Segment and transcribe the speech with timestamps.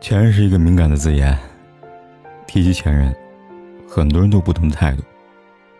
[0.00, 1.38] 前任是一个敏感的字眼，
[2.46, 3.14] 提及前任，
[3.86, 5.02] 很多人都不同的态度，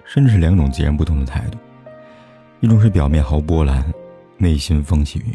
[0.04, 1.58] 甚至是两种截然不同的态度。
[2.60, 3.82] 一种是表面毫无波澜，
[4.36, 5.34] 内心风起云涌；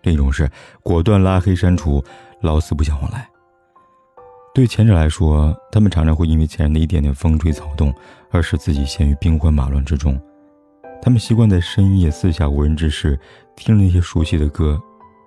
[0.00, 0.50] 另一种是
[0.82, 2.02] 果断拉黑删除，
[2.40, 3.28] 老死不相往来。
[4.54, 7.94] 对前者来说，他们常常会因为前任的一点点风吹草动，
[8.30, 10.18] 而使自己陷于兵荒马乱之中。
[11.02, 13.20] 他们习惯在深夜四下无人之时，
[13.54, 14.80] 听那些熟悉的歌，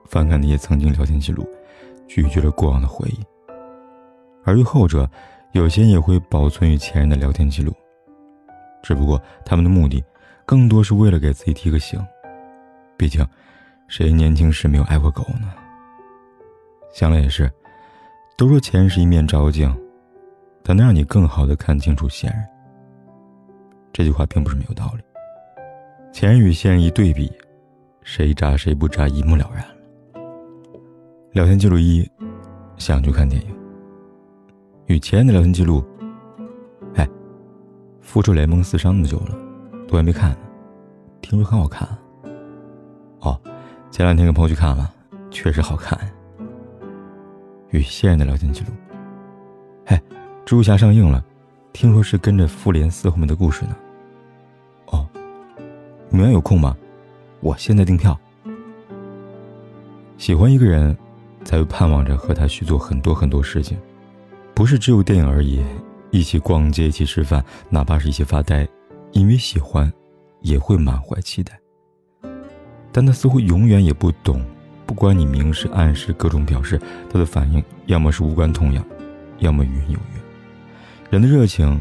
[0.07, 1.47] 翻看那些曾经聊天记录。
[2.09, 3.23] 拒绝了过往的回忆，
[4.43, 5.07] 而与后者，
[5.51, 7.71] 有些也会保存与前任的聊天记录，
[8.81, 10.03] 只不过他们的目的，
[10.43, 12.03] 更多是为了给自己提个醒。
[12.97, 13.25] 毕竟，
[13.87, 15.53] 谁年轻时没有爱过狗呢？
[16.91, 17.49] 想来也是，
[18.35, 19.71] 都说前任是一面照镜，
[20.63, 22.43] 但能让你更好的看清楚现任。
[23.93, 25.03] 这句话并不是没有道理。
[26.11, 27.31] 前任与现任一对比，
[28.01, 29.63] 谁渣谁不渣一目了然。
[31.31, 32.09] 聊天记录一，
[32.77, 33.55] 想去看电影。
[34.87, 35.85] 与前任的聊天记录。
[36.95, 37.05] 哎，
[38.01, 39.37] 《复仇联盟四》上那么久了，
[39.87, 40.37] 都还没看呢。
[41.21, 41.87] 听说很好看。
[43.19, 43.39] 哦，
[43.91, 44.91] 前两天跟朋友去看了，
[45.29, 45.99] 确实好看。
[47.69, 48.71] 与现任的聊天记录。
[49.85, 49.95] 嘿，
[50.43, 51.23] 《蜘蛛侠》上映了，
[51.73, 53.77] 听说是跟着《复联四》后面的故事呢。
[54.87, 55.07] 哦，
[56.09, 56.75] 明晚有空吗？
[57.39, 58.19] 我现在订票。
[60.17, 60.97] 喜欢一个人。
[61.43, 63.77] 才会盼望着和他去做很多很多事情，
[64.53, 65.63] 不是只有电影而已，
[66.11, 68.67] 一起逛街，一起吃饭，哪怕是一起发呆，
[69.11, 69.91] 因为喜欢，
[70.41, 71.59] 也会满怀期待。
[72.91, 74.43] 但他似乎永远也不懂，
[74.85, 76.79] 不管你明示暗示各种表示，
[77.09, 78.83] 他的反应要么是无关痛痒，
[79.37, 80.21] 要么语音有约。
[81.09, 81.79] 人的热情，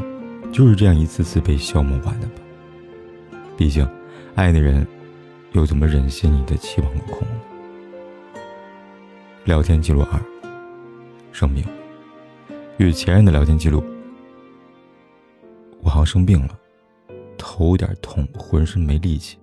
[0.52, 2.34] 就是这样一次次被消磨完的吧。
[3.56, 3.88] 毕竟，
[4.34, 4.86] 爱的人，
[5.52, 7.34] 又怎么忍心你的期望落空呢？
[9.48, 10.20] 聊天记录二：
[11.32, 11.64] 生病。
[12.76, 13.82] 与前任的聊天记录。
[15.80, 16.54] 我好像生病了，
[17.38, 19.38] 头有点痛，浑身没力气。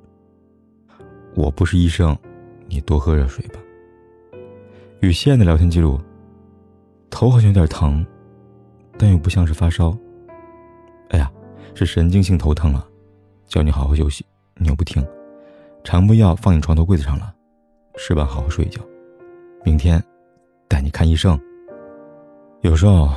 [1.34, 2.16] 我不是医生，
[2.68, 3.60] 你多喝热水吧。
[5.00, 6.00] 与现任的聊天记录。
[7.10, 8.06] 头好像有点疼，
[9.00, 9.98] 但又不像是发烧。
[11.10, 11.32] 哎呀，
[11.74, 12.88] 是神经性头疼了，
[13.48, 14.24] 叫你好好休息，
[14.58, 15.04] 你又不听。
[15.84, 17.34] 常不药放你床头柜子上了，
[17.98, 18.80] 吃完好好睡一觉。
[19.66, 20.02] 明天，
[20.68, 21.40] 带你看医生。
[22.62, 23.10] 有时候，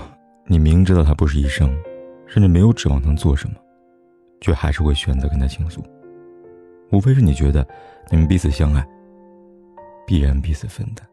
[0.46, 1.70] 你明知道他不是医生，
[2.26, 3.56] 甚至没有指望能做什么，
[4.40, 5.84] 却还是会选择跟他倾诉。
[6.90, 7.66] 无非是你觉得
[8.08, 8.82] 你们彼此相爱，
[10.06, 11.06] 必然彼此分担。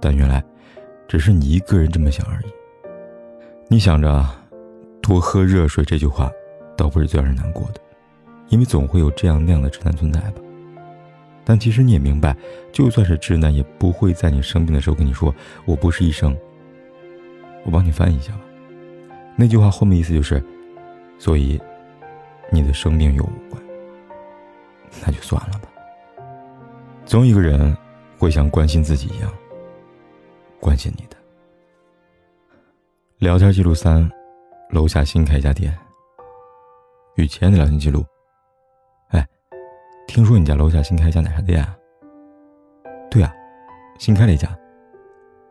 [0.00, 0.40] 但原来，
[1.08, 2.46] 只是你一个人这么想而已。
[3.66, 4.24] 你想着
[5.02, 6.30] 多喝热水这句话，
[6.76, 7.80] 倒不是最让人难过的，
[8.46, 10.40] 因为总会有这样那样的直男存在吧。
[11.44, 12.34] 但其实你也明白，
[12.72, 15.34] 就算是直男，也不会在你生病的时候跟你说
[15.66, 16.34] “我不是医生”。
[17.64, 18.40] 我帮你翻译一下吧。
[19.36, 20.42] 那句话后面意思就是，
[21.18, 21.60] 所以
[22.50, 23.62] 你的生病与我无关。
[25.04, 25.68] 那就算了吧。
[27.04, 27.76] 总有一个人
[28.18, 29.30] 会像关心自己一样
[30.60, 31.16] 关心你的。
[33.18, 34.10] 聊天记录三：
[34.70, 35.76] 楼下新开一家店。
[37.16, 38.04] 与前的聊天记录。
[40.14, 41.76] 听说你家楼下新开一家奶茶店啊？
[43.10, 43.34] 对啊，
[43.98, 44.48] 新开了一家。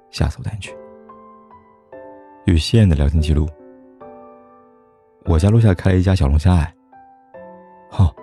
[0.09, 0.73] 下次我带你去。
[2.45, 3.45] 与谢燕的聊天记录。
[5.25, 6.73] 我家楼下开了一家小龙虾哎。
[7.91, 8.15] 好，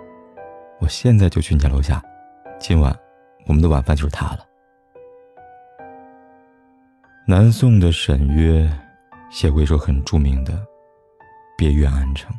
[0.79, 2.01] 我现在就去你家楼下。
[2.57, 2.91] 今晚
[3.45, 4.39] 我们的晚饭就是他了。
[7.27, 8.67] 南宋的沈约
[9.29, 10.53] 写过一首很著名的
[11.55, 12.33] 《别院安城》。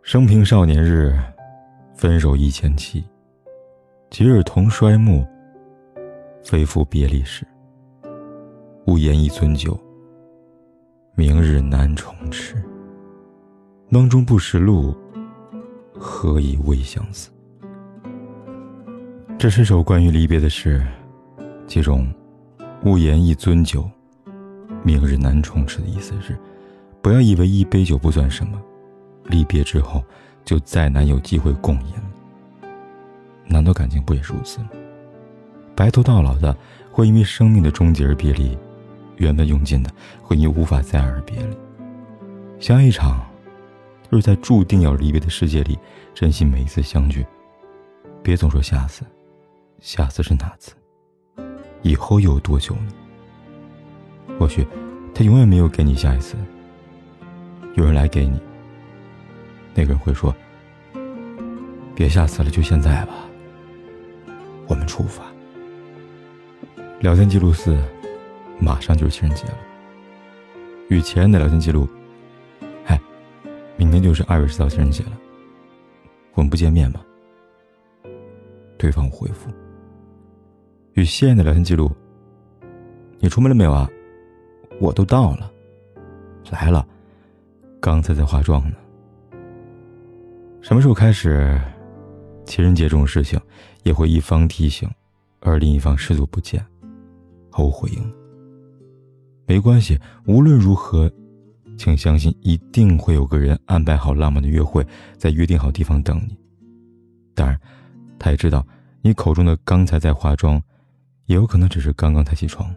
[0.00, 1.14] 生平少年日。
[2.00, 3.04] 分手一千七，
[4.08, 5.22] 今日同衰暮。
[6.42, 7.46] 非复别离时。
[8.86, 9.78] 无言一樽酒，
[11.14, 12.54] 明日难重迟。
[13.90, 14.96] 梦中不识路，
[15.92, 17.28] 何以未相思？
[19.38, 20.82] 这是首关于离别的诗，
[21.66, 22.10] 其中
[22.82, 23.86] “无言一樽酒，
[24.82, 26.34] 明日难重迟”的意思是：
[27.02, 28.58] 不要以为一杯酒不算什么，
[29.26, 30.02] 离别之后。
[30.44, 32.68] 就再难有机会共饮了。
[33.46, 34.70] 难道感情不也是如此吗？
[35.74, 36.56] 白头到老的
[36.92, 38.56] 会因为生命的终结而别离，
[39.16, 39.90] 原本用尽的
[40.22, 41.56] 会因无法再爱而别离。
[42.58, 43.26] 相爱一场，
[44.10, 45.78] 就是在注定要离别的世界里，
[46.14, 47.26] 珍惜每一次相聚。
[48.22, 49.02] 别总说下次，
[49.80, 50.72] 下次是哪次？
[51.82, 52.92] 以后又有多久呢？
[54.38, 54.66] 或许，
[55.14, 56.36] 他永远没有给你下一次。
[57.74, 58.38] 有人来给你，
[59.74, 60.34] 那个人会说
[61.94, 63.14] ：“别下次了，就现在吧。”
[64.68, 65.24] 我们出发。
[67.00, 67.78] 聊天记录四，
[68.58, 69.58] 马上就是情人节了。
[70.88, 71.88] 与前任的聊天记录，
[72.84, 73.00] 嗨，
[73.76, 75.12] 明天就是二月十号情人节了。
[76.34, 77.00] 我们不见面吗？
[78.76, 79.50] 对方回复。
[80.94, 81.90] 与现任的聊天记录，
[83.18, 83.88] 你出门了没有啊？
[84.80, 85.50] 我都到了，
[86.50, 86.86] 来了，
[87.80, 88.76] 刚才在化妆呢。
[90.62, 91.58] 什么时候开始，
[92.44, 93.40] 情人节这种事情
[93.82, 94.88] 也会一方提醒，
[95.40, 96.64] 而另一方视作不见，
[97.50, 98.12] 毫无回应？
[99.46, 101.10] 没关系，无论如何，
[101.78, 104.86] 请相信一定会有个人安排好浪漫的约会，
[105.16, 106.38] 在约定好地方等你。
[107.34, 107.58] 当然，
[108.18, 108.64] 他也知道
[109.00, 110.62] 你口中的刚才在化妆，
[111.24, 112.72] 也有可能只是刚刚才起床。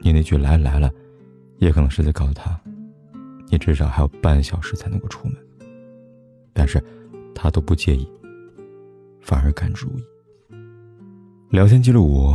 [0.00, 0.88] 你那句来来了，
[1.58, 2.58] 也可能是在告诉他，
[3.48, 5.36] 你至少还有半小时才能够出门。
[6.58, 6.82] 但是，
[7.34, 8.08] 他都不介意，
[9.20, 10.04] 反而敢注意。
[11.50, 12.34] 聊天记录五：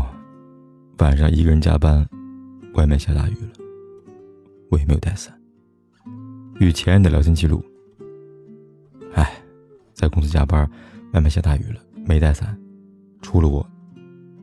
[1.00, 2.08] 晚上一个人加班，
[2.76, 3.54] 外面下大雨了，
[4.70, 5.36] 我也没有带伞。
[6.60, 7.66] 与前任的聊天记录：
[9.16, 9.42] 哎，
[9.92, 10.70] 在公司加班，
[11.14, 12.56] 外面下大雨了，没带伞，
[13.24, 13.68] 除了我，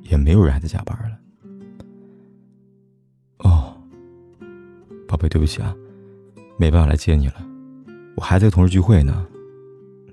[0.03, 1.17] 也没有人还在加班了。
[3.39, 3.81] 哦
[5.07, 5.73] 宝贝，对不起啊，
[6.59, 7.35] 没办法来接你了，
[8.17, 9.25] 我还在同事聚会呢，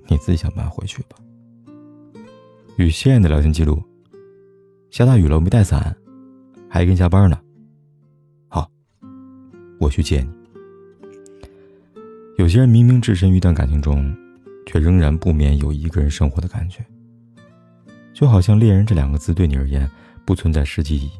[0.08, 1.16] 你自己想办法回去吧。
[2.76, 3.82] 与现任的聊天记录：
[4.90, 5.96] 下大雨了，没带伞，
[6.68, 7.40] 还一个人加班呢。
[8.48, 8.70] 好，
[9.80, 10.28] 我去接你。
[12.38, 14.14] 有些人明明置身于一段感情中，
[14.66, 16.84] 却仍然不免有一个人生活的感觉，
[18.12, 19.90] 就好像“恋人”这两个字对你而言
[20.24, 21.12] 不存在实际意义，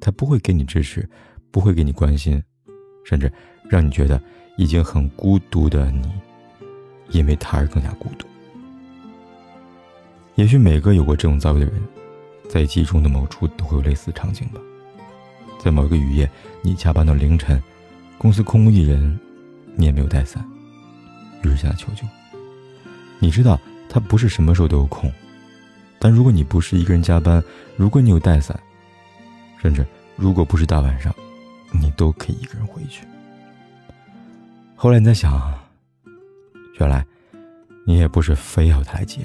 [0.00, 1.08] 他不会给你支持，
[1.50, 2.42] 不会给你关心。
[3.04, 3.30] 甚至
[3.68, 4.18] 让你觉得
[4.56, 6.10] 已经很孤独的你，
[7.10, 8.26] 因为他而更加孤独。
[10.34, 11.82] 也许每个有过这种遭遇的人，
[12.48, 14.60] 在记忆中的某处都会有类似场景吧。
[15.58, 16.28] 在某一个雨夜，
[16.62, 17.62] 你加班到凌晨，
[18.18, 19.18] 公司空无一人，
[19.76, 20.44] 你也没有带伞，
[21.42, 22.04] 于是向他求救。
[23.18, 23.58] 你知道
[23.88, 25.12] 他不是什么时候都有空，
[25.98, 27.42] 但如果你不是一个人加班，
[27.76, 28.58] 如果你有带伞，
[29.62, 29.86] 甚至
[30.16, 31.14] 如果不是大晚上。
[31.76, 33.04] 你都可以一个人回去。
[34.76, 35.52] 后来你在想，
[36.74, 37.04] 原来
[37.84, 39.20] 你也不是非要他来接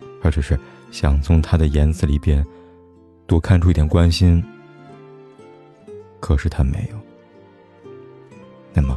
[0.00, 0.58] 你，而只是
[0.90, 2.44] 想从他的言辞里边
[3.26, 4.42] 多看出一点关心。
[6.20, 6.98] 可是他没有，
[8.72, 8.96] 那么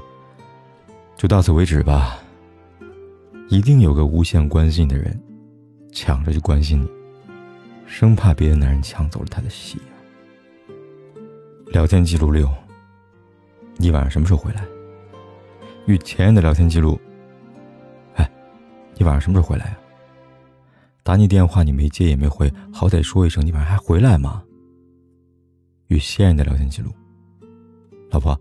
[1.15, 2.19] 就到此为止吧。
[3.49, 5.17] 一定有个无限关心的人，
[5.91, 6.89] 抢着去关心你，
[7.85, 11.71] 生怕别的男人抢走了他的喜爱。
[11.71, 12.49] 聊天记录六。
[13.77, 14.63] 你晚上什么时候回来？
[15.87, 16.99] 与前任的聊天记录。
[18.95, 19.77] 你晚上什么时候回来呀？
[21.03, 24.43] 打你电话你没接也没回，好歹说一声，你晚上还回来吗？
[25.87, 26.91] 与现任的聊天记录。
[28.09, 28.39] 老婆，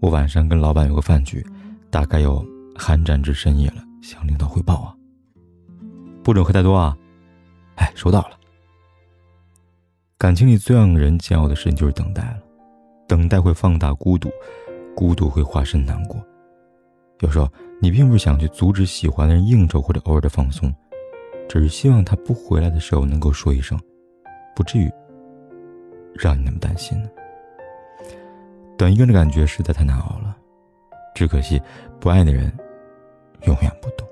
[0.00, 1.46] 我晚上跟老板有个饭局，
[1.90, 4.94] 大概要酣战至深夜了，向领导汇报啊。
[6.24, 6.96] 不准喝太多啊！
[7.76, 8.38] 哎，收到了。
[10.18, 12.42] 感情里最让人煎熬的事情就是等待了，
[13.06, 14.30] 等待会放大孤独。
[14.96, 16.20] 孤独会化身难过，
[17.20, 17.48] 有时候
[17.80, 20.74] 你并不是想去阻止喜欢的人应酬或者偶尔的放松，
[21.48, 23.78] 只是希望他不回来的时候能够说一声，
[24.54, 24.90] 不至于
[26.14, 27.08] 让你那么担心呢。
[28.76, 30.36] 等一个人的感觉实在太难熬了，
[31.14, 31.60] 只可惜
[31.98, 32.50] 不爱的人
[33.42, 34.08] 永远不懂。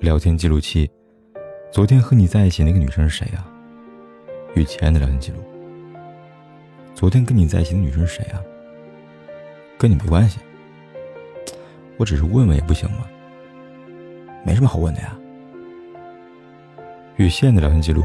[0.00, 0.90] 聊天记录器，
[1.70, 3.46] 昨天和你在一起那个女生是谁啊？
[4.54, 5.38] 与前任的聊天记录。
[6.94, 8.40] 昨天跟你在一起的女生是谁啊？
[9.78, 10.38] 跟你没关系，
[11.96, 13.06] 我只是问问也不行吗？
[14.44, 15.16] 没什么好问的呀。
[17.16, 18.02] 与现的聊天记录，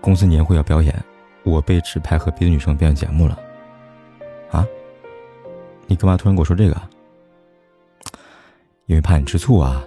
[0.00, 0.94] 公司年会要表演，
[1.42, 3.38] 我被指派和别的女生表演节目了。
[4.50, 4.66] 啊？
[5.86, 6.80] 你干嘛突然跟我说这个？
[8.86, 9.84] 因为怕你吃醋啊。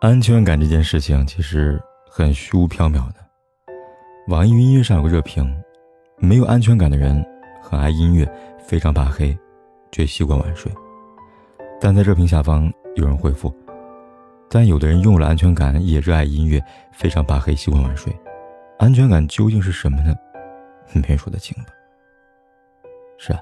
[0.00, 3.14] 安全感这件事情其实很虚无缥缈的。
[4.28, 5.62] 网易云音乐上有个热评。
[6.16, 7.24] 没有安全感的人，
[7.64, 9.36] 很爱音乐，非常怕黑，
[9.90, 10.70] 却习惯晚睡。
[11.80, 13.52] 但在热评下方有人回复
[14.50, 18.14] ：“但有的人拥有了安全感，也热爱音乐，非常怕黑，习惯晚睡。
[18.78, 20.14] 安全感究竟是什么呢？
[20.92, 21.70] 没人说得清吧？
[23.16, 23.40] 是啊，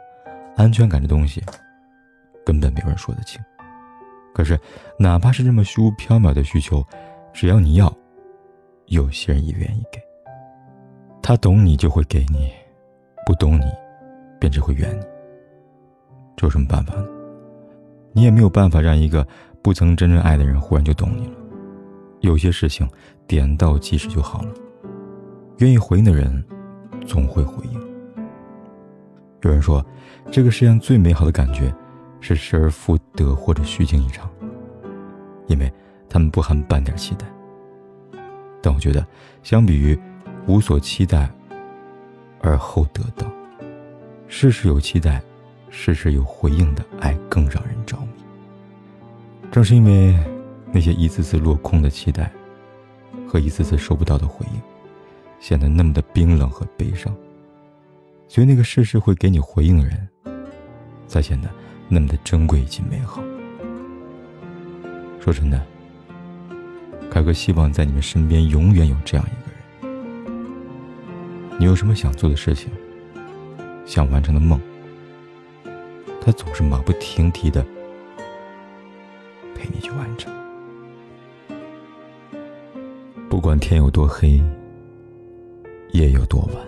[0.56, 1.42] 安全感这东西，
[2.46, 3.40] 根本没有人说得清。
[4.32, 4.58] 可是，
[4.98, 6.82] 哪怕是这么虚无缥缈的需求，
[7.32, 7.92] 只要你要，
[8.86, 10.00] 有些人也愿意给。
[11.22, 12.50] 他懂你就会给你，
[13.26, 13.64] 不懂你，
[14.42, 15.04] 便只会怨你。
[16.36, 17.06] 这有什么办法呢？
[18.12, 19.24] 你也没有办法让一个
[19.62, 21.34] 不曾真正爱的人忽然就懂你了。
[22.22, 22.88] 有些事情
[23.24, 24.48] 点到即止就好了。
[25.58, 26.44] 愿意回应的人，
[27.06, 27.80] 总会回应。
[29.42, 29.84] 有人说，
[30.32, 31.72] 这个世界上最美好的感觉，
[32.20, 34.28] 是失而复得或者虚惊一场，
[35.46, 35.72] 因为
[36.08, 37.24] 他们不含半点期待。
[38.60, 39.06] 但我觉得，
[39.44, 39.96] 相比于
[40.48, 41.30] 无所期待
[42.40, 43.31] 而后得到，
[44.34, 45.22] 事事有期待，
[45.68, 48.08] 事事有回应的爱更让人着迷。
[49.50, 50.18] 正是因为
[50.72, 52.32] 那些一次次落空的期待，
[53.28, 54.60] 和一次次收不到的回应。
[55.38, 57.14] 显得那么的冰冷和悲伤，
[58.26, 60.08] 所以那个事事会给你回应的人，
[61.06, 61.50] 才显得
[61.86, 63.22] 那么的珍贵以及美好。
[65.20, 65.62] 说真的，
[67.10, 69.60] 凯哥希望在你们身边永远有这样一个人。
[71.58, 72.70] 你有什么想做的事情，
[73.84, 74.60] 想完成的梦，
[76.20, 77.64] 他总是马不停蹄的
[79.54, 80.32] 陪你去完成，
[83.28, 84.42] 不管天有多黑。
[85.92, 86.64] 夜有多晚，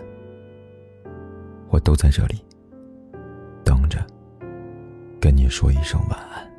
[1.70, 2.38] 我都在这里
[3.64, 4.04] 等着，
[5.18, 6.53] 跟你说一声晚安。